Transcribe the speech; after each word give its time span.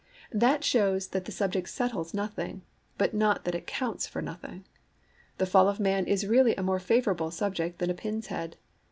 That 0.31 0.63
shows 0.63 1.09
that 1.09 1.25
the 1.25 1.31
subject 1.31 1.69
settles 1.69 2.11
nothing, 2.11 2.63
but 2.97 3.13
not 3.13 3.45
that 3.45 3.53
it 3.53 3.67
counts 3.67 4.07
for 4.07 4.19
nothing. 4.19 4.65
The 5.37 5.45
Fall 5.45 5.69
of 5.69 5.79
Man 5.79 6.07
is 6.07 6.25
really 6.25 6.55
a 6.55 6.63
more 6.63 6.79
favourable 6.79 7.29
subject 7.29 7.77
than 7.77 7.91
a 7.91 7.93
pin's 7.93 8.25
head. 8.25 8.57